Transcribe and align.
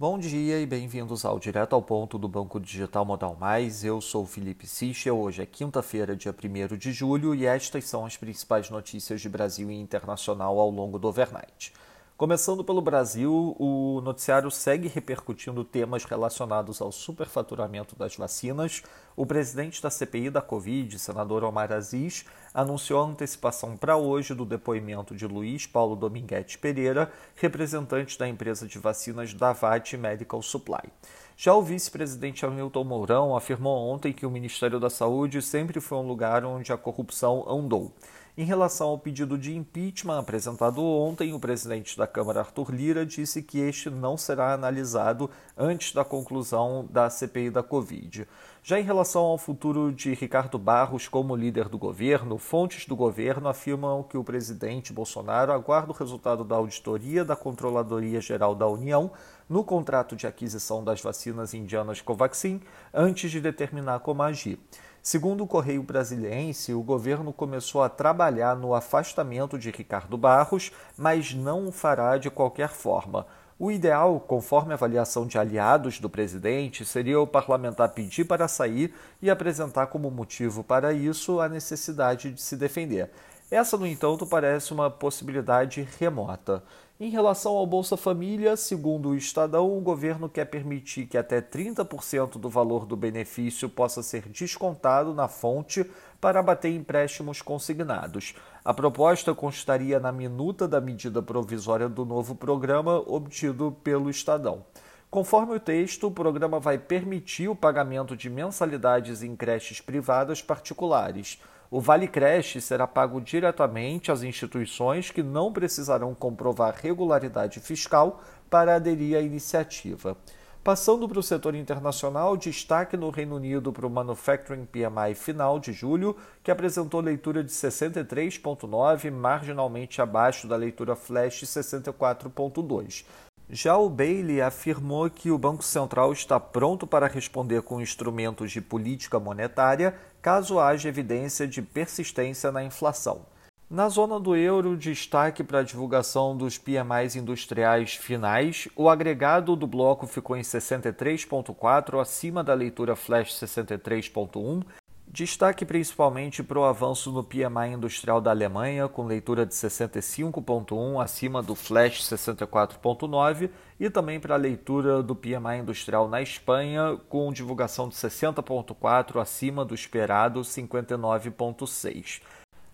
Bom 0.00 0.16
dia 0.16 0.60
e 0.60 0.64
bem-vindos 0.64 1.24
ao 1.24 1.40
Direto 1.40 1.72
ao 1.72 1.82
Ponto 1.82 2.18
do 2.18 2.28
Banco 2.28 2.60
Digital 2.60 3.04
Modal 3.04 3.34
Mais. 3.34 3.82
Eu 3.82 4.00
sou 4.00 4.24
Felipe 4.24 4.64
Sichel. 4.64 5.18
Hoje 5.18 5.42
é 5.42 5.44
quinta-feira, 5.44 6.14
dia 6.14 6.32
1 6.32 6.76
de 6.76 6.92
julho, 6.92 7.34
e 7.34 7.44
estas 7.44 7.86
são 7.86 8.06
as 8.06 8.16
principais 8.16 8.70
notícias 8.70 9.20
de 9.20 9.28
Brasil 9.28 9.68
e 9.72 9.74
internacional 9.74 10.60
ao 10.60 10.70
longo 10.70 11.00
do 11.00 11.08
overnight. 11.08 11.72
Começando 12.18 12.64
pelo 12.64 12.80
Brasil, 12.80 13.54
o 13.60 14.00
noticiário 14.00 14.50
segue 14.50 14.88
repercutindo 14.88 15.62
temas 15.62 16.02
relacionados 16.02 16.82
ao 16.82 16.90
superfaturamento 16.90 17.94
das 17.94 18.16
vacinas. 18.16 18.82
O 19.14 19.24
presidente 19.24 19.80
da 19.80 19.88
CPI 19.88 20.28
da 20.28 20.42
Covid, 20.42 20.98
senador 20.98 21.44
Omar 21.44 21.72
Aziz, 21.72 22.24
anunciou 22.52 23.00
a 23.02 23.06
antecipação 23.06 23.76
para 23.76 23.96
hoje 23.96 24.34
do 24.34 24.44
depoimento 24.44 25.14
de 25.14 25.28
Luiz 25.28 25.64
Paulo 25.64 25.94
Dominguete 25.94 26.58
Pereira, 26.58 27.08
representante 27.36 28.18
da 28.18 28.26
empresa 28.26 28.66
de 28.66 28.80
vacinas 28.80 29.32
Davat 29.32 29.96
Medical 29.96 30.42
Supply. 30.42 30.90
Já 31.36 31.54
o 31.54 31.62
vice-presidente 31.62 32.44
Hamilton 32.44 32.82
Mourão 32.82 33.36
afirmou 33.36 33.78
ontem 33.94 34.12
que 34.12 34.26
o 34.26 34.30
Ministério 34.30 34.80
da 34.80 34.90
Saúde 34.90 35.40
sempre 35.40 35.80
foi 35.80 35.98
um 35.98 36.08
lugar 36.08 36.44
onde 36.44 36.72
a 36.72 36.76
corrupção 36.76 37.48
andou. 37.48 37.92
Em 38.40 38.44
relação 38.44 38.90
ao 38.90 38.98
pedido 39.00 39.36
de 39.36 39.56
impeachment 39.56 40.20
apresentado 40.20 40.80
ontem, 40.80 41.34
o 41.34 41.40
presidente 41.40 41.98
da 41.98 42.06
Câmara, 42.06 42.38
Arthur 42.38 42.70
Lira, 42.72 43.04
disse 43.04 43.42
que 43.42 43.58
este 43.58 43.90
não 43.90 44.16
será 44.16 44.54
analisado 44.54 45.28
antes 45.56 45.92
da 45.92 46.04
conclusão 46.04 46.86
da 46.88 47.10
CPI 47.10 47.50
da 47.50 47.64
Covid. 47.64 48.28
Já 48.62 48.78
em 48.78 48.84
relação 48.84 49.22
ao 49.22 49.38
futuro 49.38 49.92
de 49.92 50.14
Ricardo 50.14 50.56
Barros 50.56 51.08
como 51.08 51.34
líder 51.34 51.68
do 51.68 51.76
governo, 51.76 52.38
fontes 52.38 52.86
do 52.86 52.94
governo 52.94 53.48
afirmam 53.48 54.04
que 54.04 54.16
o 54.16 54.22
presidente 54.22 54.92
Bolsonaro 54.92 55.50
aguarda 55.50 55.90
o 55.90 55.96
resultado 55.96 56.44
da 56.44 56.54
auditoria 56.54 57.24
da 57.24 57.34
Controladoria 57.34 58.20
Geral 58.20 58.54
da 58.54 58.68
União 58.68 59.10
no 59.48 59.64
contrato 59.64 60.14
de 60.14 60.26
aquisição 60.26 60.84
das 60.84 61.00
vacinas 61.00 61.54
indianas 61.54 62.00
Covaxin 62.00 62.60
antes 62.92 63.30
de 63.30 63.40
determinar 63.40 64.00
como 64.00 64.22
agir. 64.22 64.58
Segundo 65.02 65.44
o 65.44 65.46
Correio 65.46 65.82
Brasiliense, 65.82 66.74
o 66.74 66.82
governo 66.82 67.32
começou 67.32 67.82
a 67.82 67.88
trabalhar 67.88 68.56
no 68.56 68.74
afastamento 68.74 69.58
de 69.58 69.70
Ricardo 69.70 70.18
Barros, 70.18 70.70
mas 70.96 71.32
não 71.32 71.68
o 71.68 71.72
fará 71.72 72.18
de 72.18 72.28
qualquer 72.30 72.68
forma. 72.68 73.26
O 73.58 73.72
ideal, 73.72 74.20
conforme 74.20 74.72
a 74.72 74.74
avaliação 74.74 75.26
de 75.26 75.36
aliados 75.36 75.98
do 75.98 76.08
presidente, 76.08 76.84
seria 76.84 77.20
o 77.20 77.26
parlamentar 77.26 77.88
pedir 77.88 78.24
para 78.24 78.46
sair 78.46 78.94
e 79.20 79.28
apresentar 79.28 79.88
como 79.88 80.10
motivo 80.10 80.62
para 80.62 80.92
isso 80.92 81.40
a 81.40 81.48
necessidade 81.48 82.30
de 82.30 82.40
se 82.40 82.56
defender. 82.56 83.10
Essa, 83.50 83.76
no 83.76 83.86
entanto, 83.86 84.26
parece 84.26 84.72
uma 84.72 84.90
possibilidade 84.90 85.88
remota. 85.98 86.62
Em 87.00 87.10
relação 87.10 87.56
ao 87.56 87.64
Bolsa 87.64 87.96
Família, 87.96 88.56
segundo 88.56 89.10
o 89.10 89.14
Estadão, 89.14 89.78
o 89.78 89.80
governo 89.80 90.28
quer 90.28 90.46
permitir 90.46 91.06
que 91.06 91.16
até 91.16 91.40
30% 91.40 92.38
do 92.38 92.48
valor 92.48 92.84
do 92.84 92.96
benefício 92.96 93.68
possa 93.68 94.02
ser 94.02 94.28
descontado 94.28 95.14
na 95.14 95.28
fonte 95.28 95.88
para 96.20 96.40
abater 96.40 96.74
empréstimos 96.74 97.40
consignados. 97.40 98.34
A 98.64 98.74
proposta 98.74 99.32
constaria 99.32 100.00
na 100.00 100.10
minuta 100.10 100.66
da 100.66 100.80
medida 100.80 101.22
provisória 101.22 101.88
do 101.88 102.04
novo 102.04 102.34
programa 102.34 102.98
obtido 103.06 103.76
pelo 103.84 104.10
Estadão. 104.10 104.64
Conforme 105.08 105.54
o 105.54 105.60
texto, 105.60 106.08
o 106.08 106.10
programa 106.10 106.58
vai 106.58 106.78
permitir 106.78 107.48
o 107.48 107.54
pagamento 107.54 108.16
de 108.16 108.28
mensalidades 108.28 109.22
em 109.22 109.36
creches 109.36 109.80
privadas 109.80 110.42
particulares. 110.42 111.40
O 111.70 111.82
Vale 111.82 112.08
Creche 112.08 112.62
será 112.62 112.86
pago 112.86 113.20
diretamente 113.20 114.10
às 114.10 114.22
instituições 114.22 115.10
que 115.10 115.22
não 115.22 115.52
precisarão 115.52 116.14
comprovar 116.14 116.74
regularidade 116.74 117.60
fiscal 117.60 118.22
para 118.48 118.76
aderir 118.76 119.18
à 119.18 119.20
iniciativa. 119.20 120.16
Passando 120.64 121.06
para 121.06 121.18
o 121.18 121.22
setor 121.22 121.54
internacional, 121.54 122.38
destaque 122.38 122.96
no 122.96 123.10
Reino 123.10 123.36
Unido 123.36 123.70
para 123.70 123.86
o 123.86 123.90
Manufacturing 123.90 124.64
PMI 124.64 125.14
final 125.14 125.58
de 125.58 125.72
julho, 125.72 126.16
que 126.42 126.50
apresentou 126.50 127.02
leitura 127.02 127.44
de 127.44 127.52
63,9, 127.52 129.10
marginalmente 129.10 130.00
abaixo 130.00 130.48
da 130.48 130.56
leitura 130.56 130.96
flash 130.96 131.42
64,2. 131.42 133.04
Já 133.50 133.78
o 133.78 133.88
Bailey 133.88 134.42
afirmou 134.42 135.08
que 135.08 135.30
o 135.30 135.38
Banco 135.38 135.62
Central 135.64 136.12
está 136.12 136.38
pronto 136.38 136.86
para 136.86 137.06
responder 137.06 137.62
com 137.62 137.80
instrumentos 137.80 138.52
de 138.52 138.60
política 138.60 139.18
monetária 139.18 139.94
caso 140.20 140.60
haja 140.60 140.90
evidência 140.90 141.48
de 141.48 141.62
persistência 141.62 142.52
na 142.52 142.62
inflação. 142.62 143.22
Na 143.70 143.88
zona 143.88 144.20
do 144.20 144.36
euro, 144.36 144.76
destaque 144.76 145.42
para 145.42 145.60
a 145.60 145.62
divulgação 145.62 146.36
dos 146.36 146.58
PMIs 146.58 147.16
industriais 147.16 147.94
finais. 147.94 148.68
O 148.76 148.88
agregado 148.88 149.56
do 149.56 149.66
bloco 149.66 150.06
ficou 150.06 150.36
em 150.36 150.42
63,4, 150.42 152.00
acima 152.00 152.44
da 152.44 152.52
leitura 152.52 152.96
flash 152.96 153.34
63,1, 153.34 154.62
Destaque 155.10 155.64
principalmente 155.64 156.42
para 156.42 156.58
o 156.58 156.64
avanço 156.64 157.10
no 157.10 157.24
PMI 157.24 157.72
industrial 157.72 158.20
da 158.20 158.30
Alemanha, 158.30 158.86
com 158.88 159.06
leitura 159.06 159.46
de 159.46 159.54
65,1 159.54 161.02
acima 161.02 161.42
do 161.42 161.54
flash 161.54 162.02
64,9, 162.02 163.48
e 163.80 163.88
também 163.88 164.20
para 164.20 164.34
a 164.34 164.38
leitura 164.38 165.02
do 165.02 165.16
PMI 165.16 165.60
industrial 165.62 166.10
na 166.10 166.20
Espanha, 166.20 167.00
com 167.08 167.32
divulgação 167.32 167.88
de 167.88 167.94
60,4 167.94 169.18
acima 169.18 169.64
do 169.64 169.74
esperado 169.74 170.42
59,6. 170.42 172.20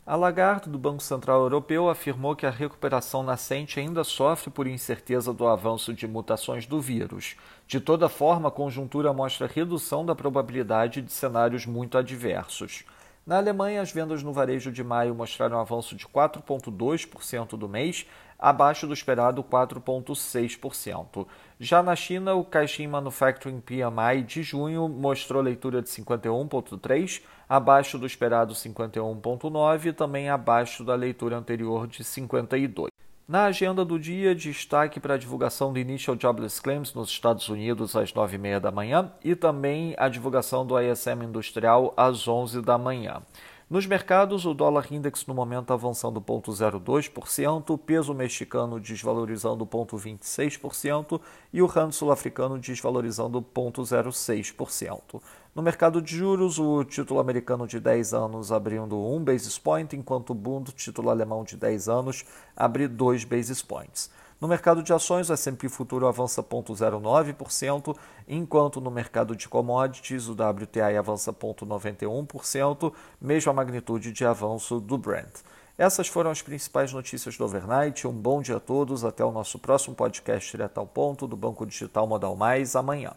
A 0.06 0.16
Lagarde, 0.16 0.68
do 0.68 0.78
Banco 0.78 1.02
Central 1.02 1.40
Europeu, 1.40 1.88
afirmou 1.88 2.36
que 2.36 2.44
a 2.44 2.50
recuperação 2.50 3.22
nascente 3.22 3.80
ainda 3.80 4.04
sofre 4.04 4.50
por 4.50 4.66
incerteza 4.66 5.32
do 5.32 5.46
avanço 5.46 5.94
de 5.94 6.06
mutações 6.06 6.66
do 6.66 6.78
vírus. 6.78 7.36
De 7.66 7.80
toda 7.80 8.06
forma, 8.06 8.48
a 8.48 8.52
conjuntura 8.52 9.14
mostra 9.14 9.46
redução 9.46 10.04
da 10.04 10.14
probabilidade 10.14 11.00
de 11.00 11.10
cenários 11.10 11.64
muito 11.64 11.96
adversos. 11.96 12.84
Na 13.26 13.38
Alemanha, 13.38 13.80
as 13.80 13.92
vendas 13.92 14.22
no 14.22 14.30
varejo 14.30 14.70
de 14.70 14.84
maio 14.84 15.14
mostraram 15.14 15.56
um 15.56 15.60
avanço 15.60 15.96
de 15.96 16.06
4,2% 16.06 17.56
do 17.56 17.66
mês, 17.66 18.04
abaixo 18.44 18.86
do 18.86 18.92
esperado 18.92 19.42
4,6%. 19.42 21.26
Já 21.58 21.82
na 21.82 21.96
China, 21.96 22.34
o 22.34 22.44
Caixin 22.44 22.86
Manufacturing 22.86 23.58
PMI 23.58 24.22
de 24.22 24.42
junho 24.42 24.86
mostrou 24.86 25.40
leitura 25.40 25.80
de 25.80 25.88
51,3%, 25.88 27.22
abaixo 27.48 27.98
do 27.98 28.04
esperado 28.04 28.52
51,9% 28.52 29.86
e 29.86 29.92
também 29.94 30.28
abaixo 30.28 30.84
da 30.84 30.94
leitura 30.94 31.38
anterior 31.38 31.86
de 31.86 32.04
52%. 32.04 32.88
Na 33.26 33.46
agenda 33.46 33.82
do 33.82 33.98
dia, 33.98 34.34
destaque 34.34 35.00
para 35.00 35.14
a 35.14 35.18
divulgação 35.18 35.72
do 35.72 35.78
Initial 35.78 36.14
Jobless 36.20 36.60
Claims 36.60 36.92
nos 36.92 37.08
Estados 37.08 37.48
Unidos 37.48 37.96
às 37.96 38.12
9h30 38.12 38.60
da 38.60 38.70
manhã 38.70 39.10
e 39.24 39.34
também 39.34 39.94
a 39.96 40.10
divulgação 40.10 40.66
do 40.66 40.78
ISM 40.78 41.24
Industrial 41.24 41.94
às 41.96 42.28
11 42.28 42.60
da 42.60 42.76
manhã. 42.76 43.22
Nos 43.68 43.86
mercados, 43.86 44.44
o 44.44 44.52
dólar 44.52 44.92
index 44.92 45.24
no 45.24 45.32
momento 45.32 45.72
avançando 45.72 46.20
0,02%, 46.20 47.70
o 47.70 47.78
peso 47.78 48.12
mexicano 48.12 48.78
desvalorizando 48.78 49.64
0,26% 49.64 51.18
e 51.50 51.62
o 51.62 51.66
rand 51.66 51.90
sul-africano 51.90 52.58
desvalorizando 52.58 53.40
0,06%. 53.40 55.18
No 55.54 55.62
mercado 55.62 56.02
de 56.02 56.14
juros, 56.14 56.58
o 56.58 56.84
título 56.84 57.20
americano 57.20 57.66
de 57.66 57.80
10 57.80 58.12
anos 58.12 58.52
abrindo 58.52 58.98
1 58.98 59.24
basis 59.24 59.58
point, 59.58 59.96
enquanto 59.96 60.30
o 60.30 60.34
Bund, 60.34 60.70
título 60.72 61.08
alemão 61.08 61.42
de 61.42 61.56
10 61.56 61.88
anos, 61.88 62.22
abre 62.54 62.86
2 62.86 63.24
basis 63.24 63.62
points. 63.62 64.10
No 64.40 64.48
mercado 64.48 64.82
de 64.82 64.92
ações, 64.92 65.30
o 65.30 65.32
S&P 65.32 65.68
Futuro 65.68 66.06
avança 66.06 66.42
0,09%, 66.42 67.96
enquanto 68.28 68.80
no 68.80 68.90
mercado 68.90 69.34
de 69.34 69.48
commodities, 69.48 70.28
o 70.28 70.32
WTI 70.32 70.96
avança 70.98 71.32
0,91%, 71.32 72.92
mesmo 73.20 73.50
a 73.50 73.54
magnitude 73.54 74.12
de 74.12 74.24
avanço 74.24 74.80
do 74.80 74.98
Brent. 74.98 75.40
Essas 75.76 76.06
foram 76.06 76.30
as 76.30 76.40
principais 76.40 76.92
notícias 76.92 77.36
do 77.36 77.44
overnight. 77.44 78.06
Um 78.06 78.12
bom 78.12 78.40
dia 78.40 78.56
a 78.56 78.60
todos. 78.60 79.04
Até 79.04 79.24
o 79.24 79.32
nosso 79.32 79.58
próximo 79.58 79.94
podcast 79.94 80.50
direto 80.50 80.78
ao 80.78 80.86
ponto 80.86 81.26
do 81.26 81.36
Banco 81.36 81.66
Digital 81.66 82.06
Modal 82.06 82.36
Mais 82.36 82.76
amanhã. 82.76 83.12